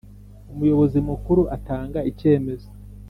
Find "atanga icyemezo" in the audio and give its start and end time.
1.55-2.69